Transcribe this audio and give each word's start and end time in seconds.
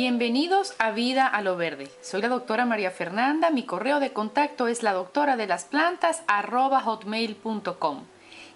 Bienvenidos 0.00 0.76
a 0.78 0.92
Vida 0.92 1.26
a 1.26 1.42
lo 1.42 1.56
Verde. 1.56 1.90
Soy 2.02 2.22
la 2.22 2.28
doctora 2.28 2.64
María 2.64 2.92
Fernanda. 2.92 3.50
Mi 3.50 3.64
correo 3.64 3.98
de 3.98 4.12
contacto 4.12 4.68
es 4.68 4.84
la 4.84 4.92
doctora 4.92 5.36
de 5.36 5.48
las 5.48 5.64
plantas 5.64 6.22
hotmail.com. 6.28 8.04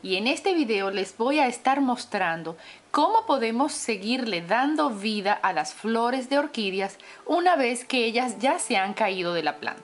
Y 0.05 0.15
en 0.19 0.29
este 0.29 0.55
video 0.55 0.93
les 0.93 1.17
voy 1.17 1.41
a 1.41 1.49
estar 1.49 1.81
mostrando 1.81 2.57
cómo 2.93 3.27
podemos 3.27 3.73
seguirle 3.73 4.41
dando 4.41 4.91
vida 4.91 5.33
a 5.33 5.53
las 5.53 5.75
flores 5.75 6.31
de 6.31 6.39
orquídeas 6.39 6.97
una 7.27 7.57
vez 7.57 7.85
que 7.85 8.05
ellas 8.05 8.39
ya 8.39 8.61
se 8.61 8.77
han 8.77 8.95
caído 8.95 9.35
de 9.35 9.43
la 9.43 9.57
planta. 9.57 9.83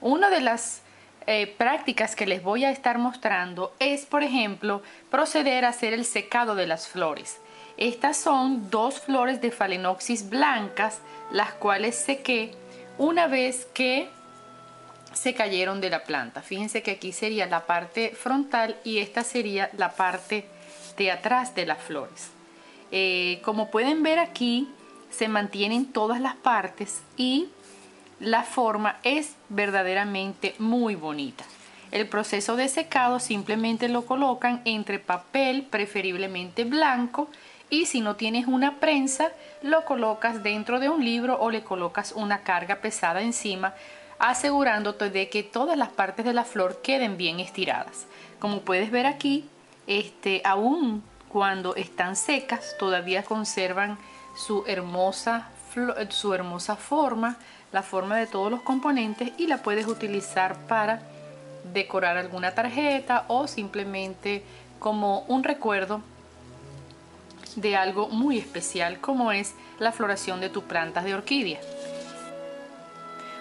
Una 0.00 0.30
de 0.30 0.40
las 0.40 0.80
eh, 1.30 1.46
prácticas 1.46 2.16
que 2.16 2.26
les 2.26 2.42
voy 2.42 2.64
a 2.64 2.72
estar 2.72 2.98
mostrando 2.98 3.72
es, 3.78 4.04
por 4.04 4.24
ejemplo, 4.24 4.82
proceder 5.12 5.64
a 5.64 5.68
hacer 5.68 5.92
el 5.92 6.04
secado 6.04 6.56
de 6.56 6.66
las 6.66 6.88
flores. 6.88 7.38
Estas 7.76 8.16
son 8.16 8.68
dos 8.68 8.98
flores 8.98 9.40
de 9.40 9.52
Phalaenopsis 9.52 10.28
blancas, 10.28 10.98
las 11.30 11.52
cuales 11.52 11.94
sequé 11.94 12.50
una 12.98 13.28
vez 13.28 13.68
que 13.72 14.08
se 15.12 15.32
cayeron 15.32 15.80
de 15.80 15.90
la 15.90 16.02
planta. 16.02 16.42
Fíjense 16.42 16.82
que 16.82 16.90
aquí 16.90 17.12
sería 17.12 17.46
la 17.46 17.64
parte 17.64 18.10
frontal 18.10 18.76
y 18.82 18.98
esta 18.98 19.22
sería 19.22 19.70
la 19.76 19.92
parte 19.92 20.46
de 20.96 21.12
atrás 21.12 21.54
de 21.54 21.64
las 21.64 21.78
flores. 21.78 22.30
Eh, 22.90 23.40
como 23.44 23.70
pueden 23.70 24.02
ver 24.02 24.18
aquí, 24.18 24.68
se 25.12 25.28
mantienen 25.28 25.92
todas 25.92 26.20
las 26.20 26.34
partes 26.34 27.02
y 27.16 27.50
la 28.20 28.44
forma 28.44 28.96
es 29.02 29.34
verdaderamente 29.48 30.54
muy 30.58 30.94
bonita. 30.94 31.44
El 31.90 32.06
proceso 32.06 32.54
de 32.54 32.68
secado 32.68 33.18
simplemente 33.18 33.88
lo 33.88 34.06
colocan 34.06 34.60
entre 34.64 35.00
papel, 35.00 35.62
preferiblemente 35.62 36.64
blanco, 36.64 37.28
y 37.68 37.86
si 37.86 38.00
no 38.00 38.16
tienes 38.16 38.46
una 38.46 38.78
prensa, 38.78 39.28
lo 39.62 39.84
colocas 39.84 40.42
dentro 40.42 40.78
de 40.80 40.88
un 40.88 41.04
libro 41.04 41.38
o 41.40 41.50
le 41.50 41.62
colocas 41.62 42.12
una 42.12 42.40
carga 42.40 42.76
pesada 42.76 43.22
encima, 43.22 43.74
asegurándote 44.18 45.10
de 45.10 45.28
que 45.28 45.42
todas 45.42 45.76
las 45.76 45.88
partes 45.88 46.24
de 46.24 46.32
la 46.32 46.44
flor 46.44 46.80
queden 46.82 47.16
bien 47.16 47.40
estiradas. 47.40 48.06
Como 48.38 48.60
puedes 48.60 48.90
ver 48.90 49.06
aquí, 49.06 49.48
este, 49.86 50.42
aún 50.44 51.02
cuando 51.28 51.74
están 51.74 52.16
secas, 52.16 52.76
todavía 52.78 53.22
conservan 53.22 53.98
su 54.36 54.64
hermosa, 54.66 55.48
su 56.10 56.34
hermosa 56.34 56.76
forma, 56.76 57.36
la 57.72 57.82
forma 57.82 58.16
de 58.16 58.26
todos 58.26 58.50
los 58.50 58.62
componentes 58.62 59.32
y 59.38 59.46
la 59.46 59.58
puedes 59.58 59.86
utilizar 59.86 60.56
para 60.66 61.02
decorar 61.72 62.16
alguna 62.16 62.52
tarjeta 62.54 63.24
o 63.28 63.46
simplemente 63.46 64.42
como 64.78 65.20
un 65.28 65.44
recuerdo 65.44 66.02
de 67.56 67.76
algo 67.76 68.08
muy 68.08 68.38
especial 68.38 69.00
como 69.00 69.32
es 69.32 69.54
la 69.78 69.92
floración 69.92 70.40
de 70.40 70.48
tus 70.48 70.64
plantas 70.64 71.04
de 71.04 71.14
orquídea. 71.14 71.60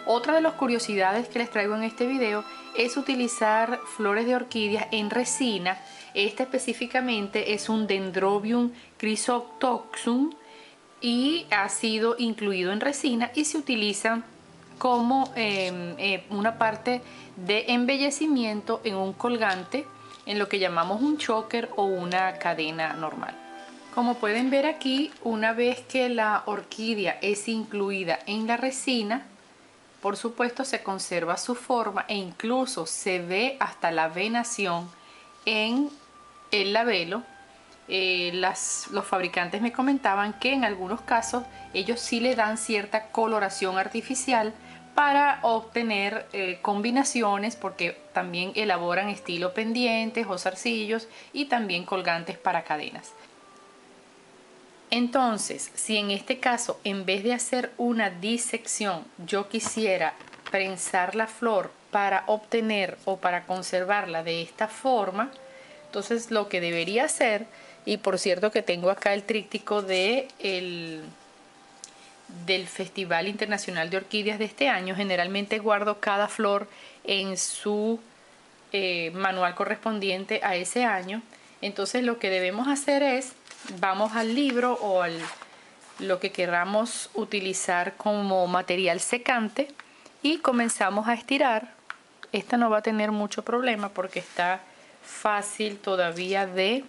Otra 0.05 0.33
de 0.33 0.41
las 0.41 0.53
curiosidades 0.53 1.27
que 1.27 1.39
les 1.39 1.51
traigo 1.51 1.75
en 1.75 1.83
este 1.83 2.07
video 2.07 2.43
es 2.75 2.97
utilizar 2.97 3.79
flores 3.95 4.25
de 4.25 4.35
orquídeas 4.35 4.87
en 4.91 5.09
resina. 5.09 5.77
Este 6.13 6.43
específicamente 6.43 7.53
es 7.53 7.69
un 7.69 7.85
Dendrobium 7.85 8.71
chrysotoxum 8.97 10.31
y 11.01 11.45
ha 11.51 11.67
sido 11.69 12.15
incluido 12.17 12.71
en 12.71 12.81
resina 12.81 13.31
y 13.35 13.45
se 13.45 13.57
utiliza 13.57 14.23
como 14.77 15.31
em, 15.35 15.95
eh, 15.97 16.23
una 16.29 16.57
parte 16.57 17.01
de 17.35 17.65
embellecimiento 17.67 18.81
en 18.83 18.95
un 18.95 19.13
colgante 19.13 19.85
en 20.25 20.39
lo 20.39 20.47
que 20.47 20.59
llamamos 20.59 21.01
un 21.01 21.17
choker 21.17 21.69
o 21.75 21.85
una 21.85 22.33
cadena 22.39 22.93
normal. 22.93 23.35
Como 23.93 24.15
pueden 24.15 24.49
ver 24.49 24.65
aquí, 24.65 25.11
una 25.23 25.53
vez 25.53 25.81
que 25.81 26.09
la 26.09 26.43
orquídea 26.45 27.17
es 27.21 27.47
incluida 27.47 28.19
en 28.27 28.47
la 28.47 28.55
resina, 28.55 29.25
por 30.01 30.15
supuesto 30.15 30.63
se 30.63 30.81
conserva 30.83 31.35
su 31.37 31.55
forma 31.55 32.05
e 32.07 32.15
incluso 32.15 32.85
se 32.85 33.19
ve 33.19 33.57
hasta 33.59 33.91
la 33.91 34.07
venación 34.07 34.89
en 35.45 35.89
el 36.51 36.73
labelo 36.73 37.23
eh, 37.89 38.31
los 38.33 39.05
fabricantes 39.05 39.61
me 39.61 39.71
comentaban 39.71 40.33
que 40.33 40.53
en 40.53 40.63
algunos 40.63 41.01
casos 41.01 41.43
ellos 41.73 41.99
sí 41.99 42.19
le 42.19 42.35
dan 42.35 42.57
cierta 42.57 43.07
coloración 43.07 43.77
artificial 43.79 44.53
para 44.93 45.39
obtener 45.41 46.27
eh, 46.33 46.59
combinaciones 46.61 47.55
porque 47.55 47.97
también 48.13 48.51
elaboran 48.55 49.09
estilo 49.09 49.53
pendientes 49.53 50.27
o 50.27 50.37
zarcillos 50.37 51.07
y 51.33 51.45
también 51.45 51.85
colgantes 51.85 52.37
para 52.37 52.63
cadenas. 52.63 53.11
Entonces, 54.91 55.71
si 55.73 55.97
en 55.97 56.11
este 56.11 56.39
caso, 56.39 56.79
en 56.83 57.05
vez 57.05 57.23
de 57.23 57.33
hacer 57.33 57.71
una 57.77 58.09
disección, 58.09 59.05
yo 59.25 59.47
quisiera 59.47 60.13
prensar 60.51 61.15
la 61.15 61.27
flor 61.27 61.71
para 61.91 62.23
obtener 62.27 62.97
o 63.05 63.17
para 63.17 63.45
conservarla 63.45 64.23
de 64.23 64.41
esta 64.41 64.67
forma, 64.67 65.31
entonces 65.85 66.29
lo 66.29 66.49
que 66.49 66.61
debería 66.61 67.05
hacer 67.05 67.47
y 67.89 67.97
por 67.97 68.19
cierto 68.19 68.51
que 68.51 68.61
tengo 68.61 68.91
acá 68.91 69.15
el 69.15 69.23
tríptico 69.23 69.81
de 69.81 70.27
el, 70.37 71.01
del 72.45 72.67
Festival 72.67 73.27
Internacional 73.27 73.89
de 73.89 73.97
Orquídeas 73.97 74.37
de 74.37 74.45
este 74.45 74.69
año. 74.69 74.95
Generalmente 74.95 75.57
guardo 75.57 75.99
cada 75.99 76.27
flor 76.27 76.67
en 77.03 77.35
su 77.35 77.99
eh, 78.73 79.09
manual 79.15 79.55
correspondiente 79.55 80.39
a 80.43 80.55
ese 80.55 80.85
año. 80.85 81.23
Entonces 81.63 82.03
lo 82.03 82.19
que 82.19 82.29
debemos 82.29 82.67
hacer 82.67 83.01
es, 83.01 83.31
vamos 83.79 84.15
al 84.15 84.35
libro 84.35 84.73
o 84.73 85.01
al 85.01 85.19
lo 85.97 86.19
que 86.19 86.31
queramos 86.31 87.09
utilizar 87.15 87.95
como 87.97 88.45
material 88.45 88.99
secante 88.99 89.67
y 90.21 90.37
comenzamos 90.37 91.07
a 91.07 91.15
estirar. 91.15 91.73
Esta 92.33 92.55
no 92.55 92.69
va 92.69 92.77
a 92.77 92.83
tener 92.83 93.09
mucho 93.09 93.43
problema 93.43 93.89
porque 93.89 94.19
está 94.19 94.61
fácil 95.01 95.79
todavía 95.79 96.45
de 96.45 96.83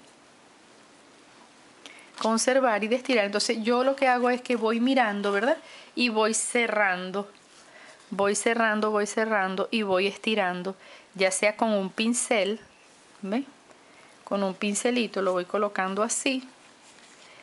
conservar 2.20 2.84
y 2.84 2.88
de 2.88 2.96
estirar. 2.96 3.24
Entonces 3.24 3.58
yo 3.62 3.82
lo 3.82 3.96
que 3.96 4.06
hago 4.06 4.30
es 4.30 4.42
que 4.42 4.54
voy 4.54 4.78
mirando, 4.78 5.32
¿verdad? 5.32 5.56
Y 5.96 6.10
voy 6.10 6.34
cerrando, 6.34 7.28
voy 8.10 8.36
cerrando, 8.36 8.90
voy 8.90 9.06
cerrando 9.06 9.68
y 9.72 9.82
voy 9.82 10.06
estirando, 10.06 10.76
ya 11.14 11.30
sea 11.30 11.56
con 11.56 11.70
un 11.70 11.90
pincel, 11.90 12.60
¿ve? 13.22 13.44
Con 14.22 14.44
un 14.44 14.54
pincelito 14.54 15.22
lo 15.22 15.32
voy 15.32 15.46
colocando 15.46 16.02
así. 16.02 16.46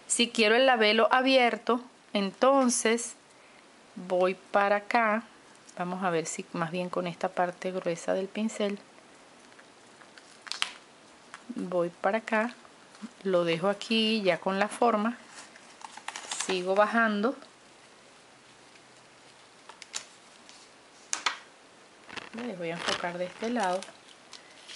Si 0.05 0.29
quiero 0.29 0.55
el 0.55 0.67
labelo 0.67 1.09
abierto, 1.11 1.81
entonces 2.13 3.15
voy 3.95 4.37
para 4.51 4.77
acá. 4.77 5.23
Vamos 5.77 6.03
a 6.03 6.11
ver 6.11 6.27
si 6.27 6.45
más 6.53 6.71
bien 6.71 6.89
con 6.89 7.07
esta 7.07 7.29
parte 7.29 7.71
gruesa 7.71 8.13
del 8.13 8.27
pincel. 8.27 8.79
Voy 11.55 11.89
para 11.89 12.19
acá 12.19 12.53
lo 13.23 13.43
dejo 13.43 13.67
aquí 13.67 14.21
ya 14.21 14.39
con 14.39 14.59
la 14.59 14.67
forma 14.67 15.17
sigo 16.47 16.75
bajando. 16.75 17.35
Voy 22.57 22.69
a 22.69 22.73
enfocar 22.73 23.17
de 23.17 23.25
este 23.25 23.49
lado. 23.49 23.81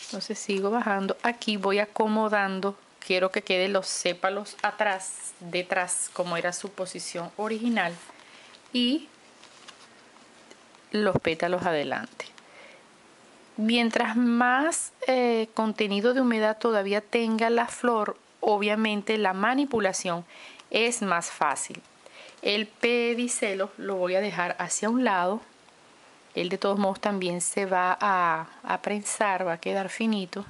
Entonces 0.06 0.38
sigo 0.38 0.70
bajando. 0.70 1.16
Aquí 1.24 1.56
voy 1.56 1.80
acomodando. 1.80 2.78
Quiero 3.00 3.32
que 3.32 3.42
queden 3.42 3.72
los 3.72 3.88
sépalos 3.88 4.58
atrás 4.62 5.34
detrás 5.40 6.10
como 6.12 6.36
era 6.36 6.52
su 6.52 6.72
posición 6.72 7.32
original. 7.38 7.96
Y 8.74 9.08
los 10.92 11.18
pétalos 11.20 11.64
adelante. 11.64 12.26
Mientras 13.56 14.18
más 14.18 14.92
eh, 15.08 15.48
contenido 15.54 16.14
de 16.14 16.20
humedad 16.20 16.58
todavía 16.58 17.00
tenga 17.00 17.50
la 17.50 17.68
flor, 17.68 18.18
obviamente 18.42 19.18
la 19.18 19.34
manipulación 19.34 20.26
es 20.70 21.02
más 21.02 21.32
fácil. 21.32 21.82
El 22.42 22.68
pedicelo 22.68 23.72
lo 23.78 23.96
voy 23.96 24.16
a 24.16 24.22
dejar 24.22 24.56
hacia 24.60 24.90
un 24.90 25.04
lado. 25.04 25.42
Él 26.36 26.50
de 26.50 26.58
todos 26.58 26.80
modos 26.80 27.00
también 27.00 27.40
se 27.42 27.66
va 27.66 27.98
a, 28.00 28.48
a 28.64 28.82
prensar, 28.82 29.48
va 29.48 29.54
a 29.54 29.60
quedar 29.60 29.90
finito. 29.90 30.46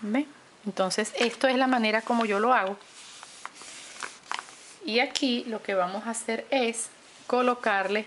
¿Ven? 0.00 0.26
Entonces 0.66 1.12
esto 1.16 1.46
es 1.48 1.56
la 1.56 1.66
manera 1.66 2.02
como 2.02 2.24
yo 2.24 2.40
lo 2.40 2.52
hago. 2.54 2.76
Y 4.84 4.98
aquí 4.98 5.44
lo 5.44 5.62
que 5.62 5.74
vamos 5.74 6.06
a 6.06 6.10
hacer 6.10 6.46
es 6.50 6.88
colocarle 7.26 8.06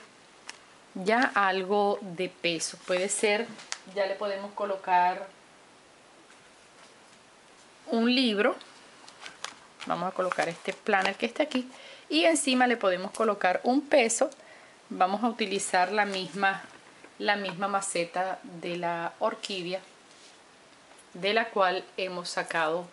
ya 0.96 1.32
algo 1.36 2.00
de 2.02 2.30
peso. 2.30 2.78
Puede 2.86 3.10
ser, 3.10 3.48
ya 3.94 4.06
le 4.06 4.16
podemos 4.16 4.52
colocar 4.54 5.28
un 7.88 8.14
libro. 8.14 8.56
Vamos 9.86 10.12
a 10.12 10.16
colocar 10.16 10.50
este 10.50 10.74
planner 10.74 11.16
que 11.16 11.26
está 11.26 11.44
aquí. 11.44 11.70
Y 12.10 12.24
encima 12.24 12.68
le 12.68 12.78
podemos 12.78 13.12
colocar 13.12 13.62
un 13.64 13.82
peso. 13.82 14.30
Vamos 14.90 15.24
a 15.24 15.30
utilizar 15.30 15.92
la 15.92 16.06
misma 16.06 16.64
la 17.18 17.36
misma 17.36 17.68
maceta 17.68 18.40
de 18.44 18.78
la 18.78 19.14
orquídea 19.20 19.80
de 21.14 21.34
la 21.34 21.50
cual 21.50 21.84
hemos 21.98 22.30
sacado 22.30 22.88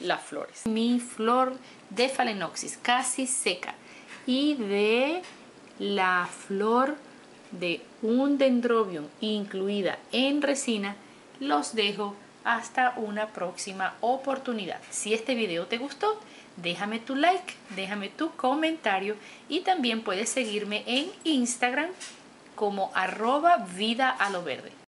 las 0.00 0.22
flores. 0.22 0.66
Mi 0.66 1.00
flor 1.00 1.56
de 1.90 2.08
Phalaenopsis 2.08 2.78
casi 2.82 3.26
seca 3.26 3.74
y 4.26 4.54
de 4.54 5.22
la 5.78 6.28
flor 6.46 6.96
de 7.52 7.80
un 8.02 8.36
dendrobium 8.36 9.06
incluida 9.20 9.98
en 10.12 10.42
resina 10.42 10.96
los 11.40 11.74
dejo 11.74 12.14
hasta 12.44 12.92
una 12.96 13.28
próxima 13.28 13.94
oportunidad. 14.00 14.78
Si 14.90 15.14
este 15.14 15.34
video 15.34 15.66
te 15.66 15.78
gustó, 15.78 16.20
déjame 16.56 17.00
tu 17.00 17.14
like, 17.14 17.54
déjame 17.74 18.10
tu 18.10 18.30
comentario 18.36 19.16
y 19.48 19.60
también 19.60 20.02
puedes 20.02 20.28
seguirme 20.28 20.84
en 20.86 21.10
Instagram 21.24 21.88
como 22.54 22.92
arroba 22.94 23.56
vida 23.76 24.10
a 24.10 24.30
lo 24.30 24.44
verde. 24.44 24.70